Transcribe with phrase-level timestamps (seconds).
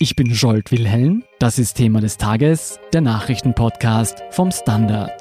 [0.00, 5.12] Ich bin Scholt Wilhelm, das ist Thema des Tages, der Nachrichtenpodcast vom Standard.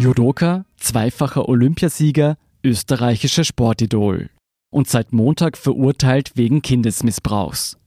[0.00, 4.30] Judoka, zweifacher Olympiasieger, österreichischer Sportidol
[4.72, 7.78] und seit Montag verurteilt wegen Kindesmissbrauchs.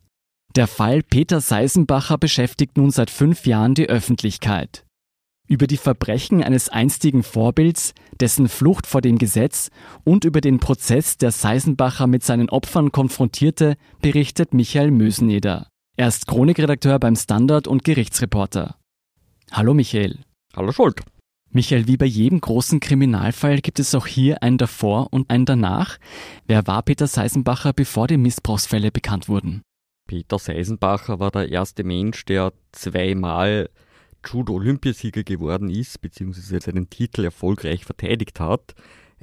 [0.56, 4.85] Der Fall Peter Seisenbacher beschäftigt nun seit fünf Jahren die Öffentlichkeit.
[5.48, 9.70] Über die Verbrechen eines einstigen Vorbilds, dessen Flucht vor dem Gesetz
[10.04, 15.68] und über den Prozess, der Seisenbacher mit seinen Opfern konfrontierte, berichtet Michael Möseneder.
[15.98, 18.76] Er ist Chronikredakteur beim Standard und Gerichtsreporter.
[19.52, 20.20] Hallo Michael.
[20.56, 21.02] Hallo Schuld.
[21.52, 25.98] Michael, wie bei jedem großen Kriminalfall gibt es auch hier ein davor und ein danach.
[26.48, 29.62] Wer war Peter Seisenbacher, bevor die Missbrauchsfälle bekannt wurden?
[30.08, 33.70] Peter Seisenbacher war der erste Mensch, der zweimal
[34.26, 38.76] Judo-Olympiasieger geworden ist, beziehungsweise seinen Titel erfolgreich verteidigt hat.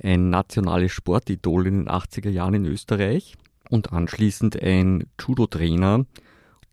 [0.02, 3.36] Ein nationales Sportidol in den 80er Jahren in Österreich
[3.68, 6.06] und anschließend ein Judo-Trainer,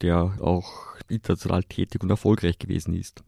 [0.02, 3.24] der auch international tätig und erfolgreich gewesen ist.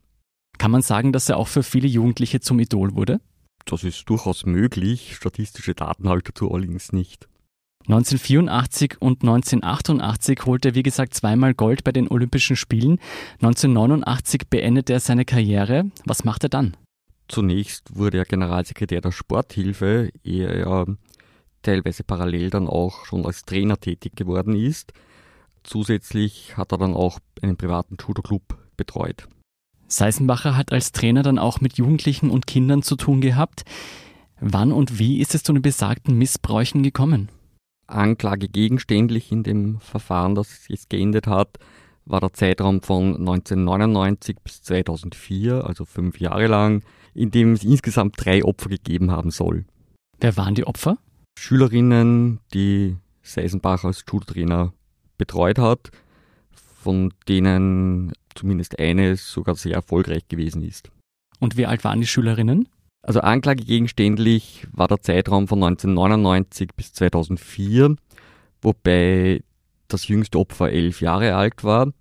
[0.58, 3.20] Kann man sagen, dass er auch für viele Jugendliche zum Idol wurde?
[3.66, 7.28] Das ist durchaus möglich, statistische Daten halt dazu allerdings nicht.
[7.88, 13.00] 1984 und 1988 holte er wie gesagt zweimal Gold bei den Olympischen Spielen.
[13.42, 15.92] 1989 beendete er seine Karriere.
[16.06, 16.78] Was macht er dann?
[17.28, 20.86] Zunächst wurde er Generalsekretär der Sporthilfe, ehe er
[21.62, 24.94] teilweise parallel dann auch schon als Trainer tätig geworden ist.
[25.64, 29.28] Zusätzlich hat er dann auch einen privaten Judo-Club betreut.
[29.88, 33.64] Seisenbacher hat als Trainer dann auch mit Jugendlichen und Kindern zu tun gehabt.
[34.40, 37.30] Wann und wie ist es zu den besagten Missbräuchen gekommen?
[37.92, 41.58] Anklage gegenständlich in dem Verfahren, das es geendet hat,
[42.06, 48.16] war der Zeitraum von 1999 bis 2004, also fünf Jahre lang, in dem es insgesamt
[48.18, 49.66] drei Opfer gegeben haben soll.
[50.20, 50.98] Wer waren die Opfer?
[51.38, 54.74] Schülerinnen, die Seisenbach als Schultrainer
[55.18, 55.92] betreut hat,
[56.52, 60.92] von denen zumindest eine sogar sehr erfolgreich gewesen ist.
[61.40, 62.68] Und wie alt waren die Schülerinnen?
[63.04, 67.96] Also anklagegegenständlich war der Zeitraum von 1999 bis 2004,
[68.62, 69.44] wobei
[69.88, 71.92] das jüngste Opfer elf Jahre alt war.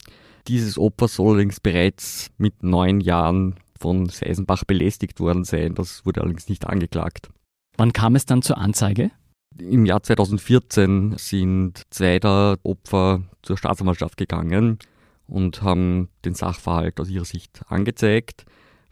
[0.47, 5.75] Dieses Opfer soll allerdings bereits mit neun Jahren von Seisenbach belästigt worden sein.
[5.75, 7.31] Das wurde allerdings nicht angeklagt.
[7.77, 9.11] Wann kam es dann zur Anzeige?
[9.59, 14.79] Im Jahr 2014 sind zwei der Opfer zur Staatsanwaltschaft gegangen
[15.27, 18.45] und haben den Sachverhalt aus ihrer Sicht angezeigt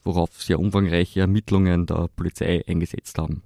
[0.04, 3.42] worauf sehr umfangreiche Ermittlungen der Polizei eingesetzt haben.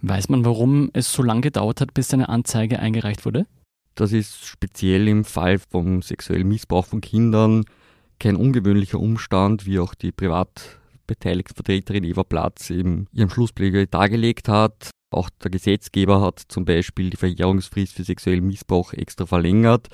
[0.00, 3.46] Weiß man, warum es so lange gedauert hat, bis eine Anzeige eingereicht wurde?
[3.94, 7.64] Das ist speziell im Fall vom sexuellen Missbrauch von Kindern
[8.22, 14.48] kein ungewöhnlicher Umstand, wie auch die privat beteiligte Vertreterin Eva Platz in ihrem Schlussplädoyer dargelegt
[14.48, 14.90] hat.
[15.10, 19.88] Auch der Gesetzgeber hat zum Beispiel die Verjährungsfrist für sexuellen Missbrauch extra verlängert.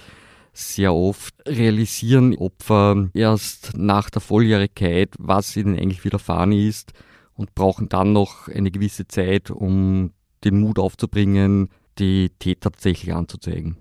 [0.60, 6.94] Sehr oft realisieren Opfer erst nach der Volljährigkeit, was ihnen eigentlich widerfahren ist
[7.34, 10.10] und brauchen dann noch eine gewisse Zeit, um
[10.42, 11.68] den Mut aufzubringen,
[12.00, 13.76] die Täter tatsächlich anzuzeigen.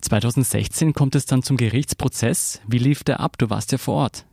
[0.00, 2.60] 2016 kommt es dann zum Gerichtsprozess.
[2.66, 3.38] Wie lief der ab?
[3.38, 4.26] Du warst ja vor Ort.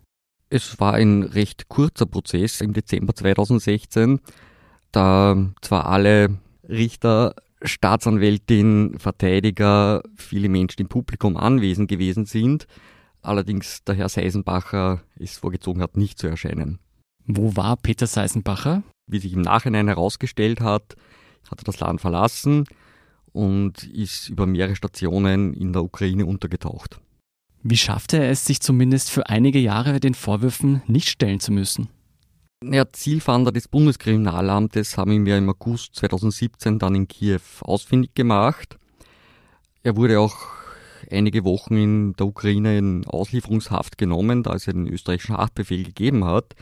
[0.50, 4.20] Es war ein recht kurzer Prozess im Dezember 2016,
[4.92, 12.68] da zwar alle Richter Staatsanwältin, Verteidiger, viele Menschen im Publikum anwesend gewesen sind.
[13.22, 16.80] Allerdings der Herr Seisenbacher es vorgezogen hat, nicht zu erscheinen.
[17.26, 18.84] Wo war Peter Seisenbacher?
[19.08, 20.96] Wie sich im Nachhinein herausgestellt hat,
[21.50, 22.66] hat er das Land verlassen
[23.32, 27.00] und ist über mehrere Stationen in der Ukraine untergetaucht.
[27.64, 31.88] Wie schaffte er es, sich zumindest für einige Jahre den Vorwürfen nicht stellen zu müssen?
[32.72, 38.78] Ja, Zielfahnder des Bundeskriminalamtes haben ihn ja im August 2017 dann in Kiew ausfindig gemacht.
[39.82, 40.38] Er wurde auch
[41.12, 46.56] einige Wochen in der Ukraine in Auslieferungshaft genommen, da es einen österreichischen Haftbefehl gegeben hat.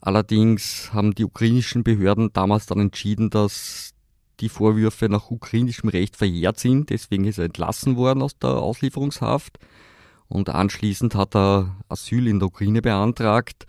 [0.00, 3.92] Allerdings haben die ukrainischen Behörden damals dann entschieden, dass
[4.38, 6.90] die Vorwürfe nach ukrainischem Recht verjährt sind.
[6.90, 9.58] Deswegen ist er entlassen worden aus der Auslieferungshaft.
[10.28, 13.66] Und anschließend hat er Asyl in der Ukraine beantragt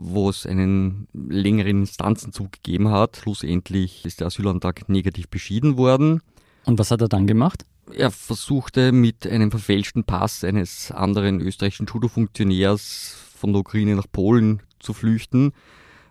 [0.00, 3.16] wo es einen längeren Instanzenzug gegeben hat.
[3.16, 6.22] Schlussendlich ist der Asylantrag negativ beschieden worden.
[6.64, 7.64] Und was hat er dann gemacht?
[7.92, 14.62] Er versuchte mit einem verfälschten Pass eines anderen österreichischen Judo-Funktionärs von der Ukraine nach Polen
[14.78, 15.52] zu flüchten,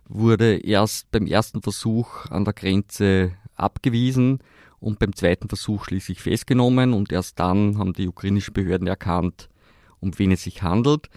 [0.06, 4.40] wurde erst beim ersten Versuch an der Grenze abgewiesen
[4.80, 9.48] und beim zweiten Versuch schließlich festgenommen und erst dann haben die ukrainischen Behörden erkannt,
[10.02, 11.10] um wen es sich handelt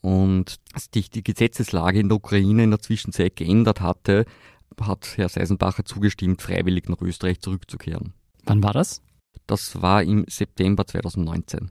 [0.00, 4.24] und sich die Gesetzeslage in der Ukraine in der Zwischenzeit geändert hatte,
[4.80, 8.14] hat Herr Seisenbacher zugestimmt, freiwillig nach Österreich zurückzukehren.
[8.44, 9.02] Wann war das?
[9.46, 11.70] Das war im September 2019.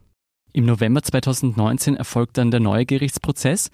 [0.54, 3.70] Im November 2019 erfolgt dann der neue Gerichtsprozess.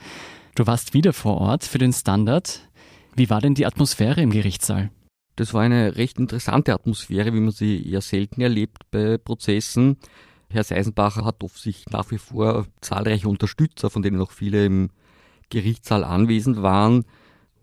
[0.56, 2.68] Du warst wieder vor Ort für den Standard.
[3.16, 4.92] Wie war denn die Atmosphäre im Gerichtssaal?
[5.36, 9.98] Das war eine recht interessante Atmosphäre, wie man sie eher selten erlebt bei Prozessen.
[10.54, 14.90] Herr Seisenbacher hat offensichtlich nach wie vor zahlreiche Unterstützer, von denen auch viele im
[15.50, 17.06] Gerichtssaal anwesend waren.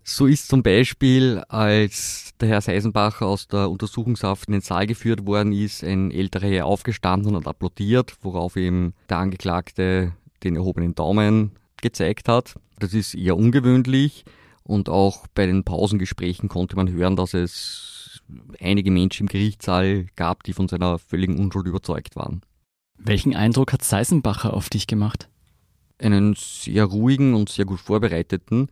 [0.03, 5.25] So ist zum Beispiel, als der Herr Seisenbacher aus der Untersuchungshaft in den Saal geführt
[5.25, 10.13] worden ist, ein älterer Herr aufgestanden und applaudiert, worauf ihm der Angeklagte
[10.43, 11.51] den erhobenen Daumen
[11.81, 12.55] gezeigt hat.
[12.79, 14.25] Das ist eher ungewöhnlich
[14.63, 18.21] und auch bei den Pausengesprächen konnte man hören, dass es
[18.59, 22.41] einige Menschen im Gerichtssaal gab, die von seiner völligen Unschuld überzeugt waren.
[23.03, 25.27] Welchen Eindruck hat Seisenbacher auf dich gemacht?
[25.97, 28.69] Einen sehr ruhigen und sehr gut vorbereiteten.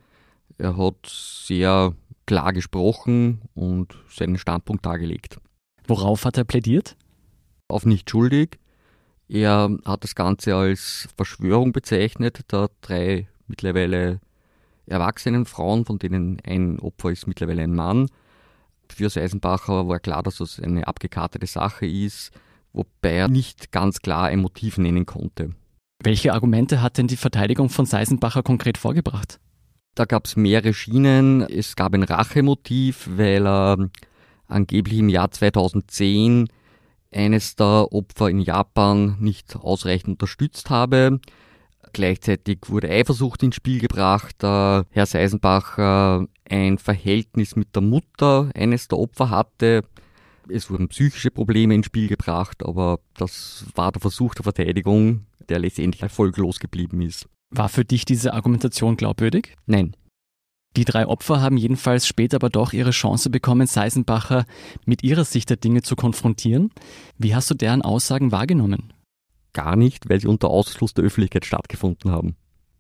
[0.60, 1.96] Er hat sehr
[2.28, 5.40] klar gesprochen und seinen Standpunkt dargelegt.
[5.88, 6.96] Worauf hat er plädiert?
[7.68, 8.60] Auf nicht schuldig.
[9.28, 14.20] Er hat das Ganze als Verschwörung bezeichnet, da drei mittlerweile
[14.86, 18.10] erwachsenen Frauen, von denen ein Opfer ist mittlerweile ein Mann.
[18.92, 22.32] Für Seisenbacher war klar, dass das eine abgekartete Sache ist,
[22.74, 25.52] wobei er nicht ganz klar ein Motiv nennen konnte.
[26.04, 29.40] Welche Argumente hat denn die Verteidigung von Seisenbacher konkret vorgebracht?
[29.96, 31.42] Da gab es mehrere Schienen.
[31.42, 33.90] Es gab ein Rachemotiv, weil er
[34.48, 36.48] angeblich im Jahr 2010
[37.12, 41.20] eines der Opfer in Japan nicht ausreichend unterstützt habe.
[41.92, 48.88] Gleichzeitig wurde Eifersucht ins Spiel gebracht, da Herr Seisenbacher ein Verhältnis mit der Mutter eines
[48.88, 49.82] der Opfer hatte.
[50.52, 55.60] Es wurden psychische Probleme ins Spiel gebracht, aber das war der Versuch der Verteidigung, der
[55.60, 57.28] letztendlich erfolglos geblieben ist.
[57.52, 59.56] War für dich diese Argumentation glaubwürdig?
[59.66, 59.96] Nein.
[60.76, 64.46] Die drei Opfer haben jedenfalls später aber doch ihre Chance bekommen, Seisenbacher
[64.86, 66.72] mit ihrer Sicht der Dinge zu konfrontieren.
[67.18, 68.94] Wie hast du deren Aussagen wahrgenommen?
[69.54, 72.36] Gar nicht, weil sie unter Ausschluss der Öffentlichkeit stattgefunden haben.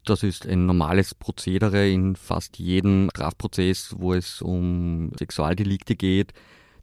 [0.06, 6.34] Das ist ein normales Prozedere in fast jedem Strafprozess, wo es um Sexualdelikte geht,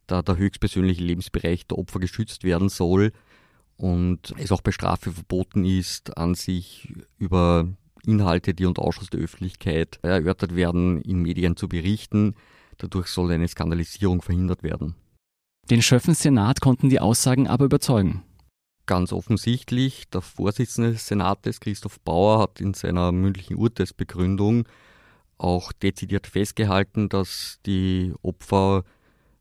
[0.06, 3.12] da der höchstpersönliche Lebensbereich der Opfer geschützt werden soll
[3.76, 7.68] und es auch bei Strafe verboten ist, an sich über
[8.04, 12.34] Inhalte, die unter Ausschuss der Öffentlichkeit erörtert werden, in Medien zu berichten.
[12.78, 14.94] Dadurch soll eine Skandalisierung verhindert werden.
[15.70, 18.22] Den Schöffen-Senat konnten die Aussagen aber überzeugen.
[18.86, 24.68] Ganz offensichtlich, der Vorsitzende des Senates, Christoph Bauer, hat in seiner mündlichen Urteilsbegründung
[25.38, 28.84] auch dezidiert festgehalten, dass die Opfer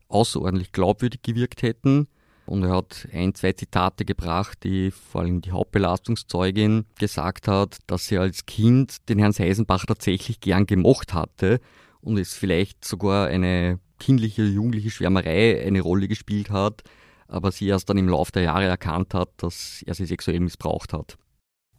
[0.08, 2.08] außerordentlich glaubwürdig gewirkt hätten
[2.46, 8.08] und er hat ein, zwei Zitate gebracht, die vor allem die Hauptbelastungszeugin gesagt hat, dass
[8.08, 11.60] sie als Kind den Herrn Seisenbach tatsächlich gern gemocht hatte
[12.02, 16.84] und es vielleicht sogar eine kindliche, jugendliche Schwärmerei eine Rolle gespielt hat,
[17.28, 20.94] aber sie erst dann im Laufe der Jahre erkannt hat, dass er sie sexuell missbraucht
[20.94, 21.18] hat.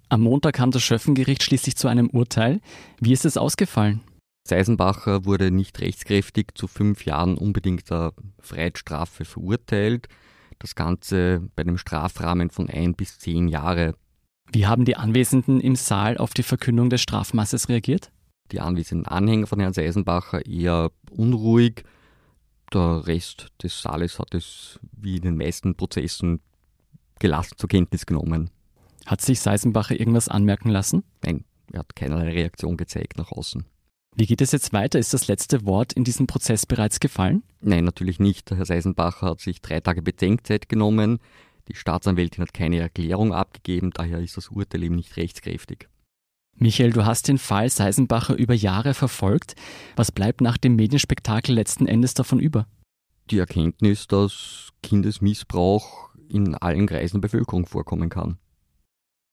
[0.09, 2.61] Am Montag kam das Schöffengericht schließlich zu einem Urteil.
[3.01, 4.01] Wie ist es ausgefallen?
[4.47, 10.09] Seisenbacher wurde nicht rechtskräftig zu fünf Jahren unbedingter Freiheitsstrafe verurteilt.
[10.59, 13.95] Das Ganze bei einem Strafrahmen von ein bis zehn Jahre.
[14.53, 18.11] Wie haben die Anwesenden im Saal auf die Verkündung des Strafmasses reagiert?
[18.53, 21.85] Die anwesenden Anhänger von Herrn Seisenbacher eher unruhig.
[22.73, 26.41] Der Rest des Saales hat es wie in den meisten Prozessen
[27.19, 28.51] gelassen zur Kenntnis genommen.
[29.05, 31.05] Hat sich Seisenbacher irgendwas anmerken lassen?
[31.25, 33.65] Nein, er hat keinerlei Reaktion gezeigt nach außen.
[34.19, 34.99] Wie geht es jetzt weiter?
[34.99, 37.43] Ist das letzte Wort in diesem Prozess bereits gefallen?
[37.61, 38.51] Nein, natürlich nicht.
[38.51, 41.19] Herr Seisenbacher hat sich drei Tage Bedenkzeit genommen.
[41.69, 45.91] Die Staatsanwältin hat keine Erklärung abgegeben, daher ist das Urteil eben nicht rechtskräftig.
[46.55, 49.55] Michael, du hast den Fall Seisenbacher über Jahre verfolgt.
[49.97, 52.67] Was bleibt nach dem Medienspektakel letzten Endes davon über?
[53.31, 58.39] Die Erkenntnis, dass Kindesmissbrauch in allen Kreisen der Bevölkerung vorkommen kann.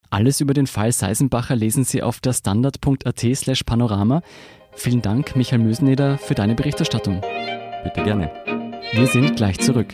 [0.09, 4.21] Alles über den Fall Seisenbacher lesen Sie auf der standard.at slash panorama.
[4.75, 7.21] Vielen Dank, Michael Möseneder, für deine Berichterstattung.
[7.83, 8.31] Bitte gerne.
[8.93, 9.93] Wir sind gleich zurück.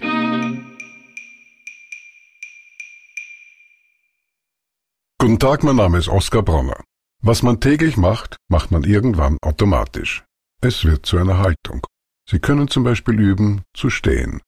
[5.17, 6.83] Guten Tag, mein Name ist Oskar Bronner.
[7.21, 10.23] Was man täglich macht, macht man irgendwann automatisch.
[10.61, 11.85] Es wird zu einer Haltung.
[12.29, 14.41] Sie können zum Beispiel üben, zu stehen.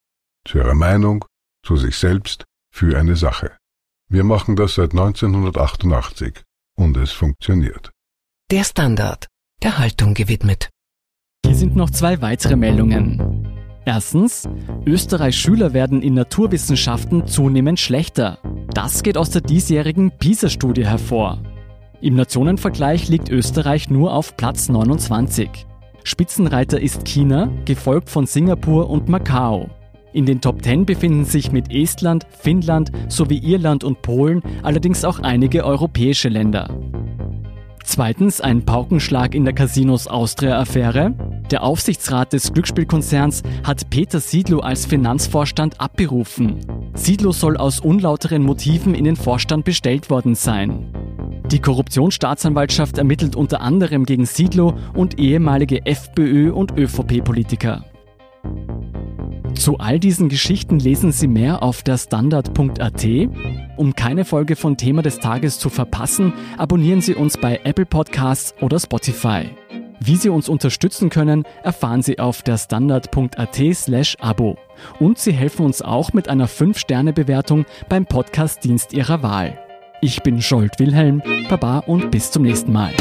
[0.47, 1.25] Zu Ihrer Meinung,
[1.65, 3.57] zu sich selbst, für eine Sache.
[4.09, 6.41] Wir machen das seit 1988
[6.77, 7.91] und es funktioniert.
[8.50, 9.27] Der Standard
[9.63, 10.69] der Haltung gewidmet.
[11.45, 13.47] Hier sind noch zwei weitere Meldungen.
[13.85, 14.49] Erstens,
[14.85, 18.39] Österreichs Schüler werden in Naturwissenschaften zunehmend schlechter.
[18.73, 21.41] Das geht aus der diesjährigen PISA-Studie hervor.
[22.01, 25.49] Im Nationenvergleich liegt Österreich nur auf Platz 29.
[26.03, 29.69] Spitzenreiter ist China, gefolgt von Singapur und Macau.
[30.13, 35.19] In den Top 10 befinden sich mit Estland, Finnland sowie Irland und Polen allerdings auch
[35.19, 36.69] einige europäische Länder.
[37.83, 41.13] Zweitens ein Paukenschlag in der Casinos Austria-Affäre.
[41.50, 46.59] Der Aufsichtsrat des Glücksspielkonzerns hat Peter Siedlow als Finanzvorstand abberufen.
[46.93, 50.93] Siedlow soll aus unlauteren Motiven in den Vorstand bestellt worden sein.
[51.51, 57.83] Die Korruptionsstaatsanwaltschaft ermittelt unter anderem gegen Siedlow und ehemalige FPÖ- und ÖVP-Politiker.
[59.55, 63.05] Zu all diesen Geschichten lesen Sie mehr auf der Standard.at.
[63.81, 68.53] Um keine Folge von Thema des Tages zu verpassen, abonnieren Sie uns bei Apple Podcasts
[68.61, 69.50] oder Spotify.
[70.00, 74.59] Wie Sie uns unterstützen können, erfahren Sie auf der Standard.at/slash Abo.
[75.00, 79.57] Und Sie helfen uns auch mit einer 5-Sterne-Bewertung beim Podcast-Dienst Ihrer Wahl.
[80.00, 82.93] Ich bin Scholt Wilhelm, Baba und bis zum nächsten Mal.